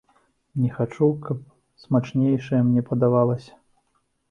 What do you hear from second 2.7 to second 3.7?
мне падавалася!